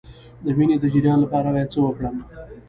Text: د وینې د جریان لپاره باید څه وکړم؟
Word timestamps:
د 0.43 0.45
وینې 0.57 0.75
د 0.81 0.85
جریان 0.93 1.19
لپاره 1.21 1.47
باید 1.53 1.69
څه 1.73 1.79
وکړم؟ 1.81 2.15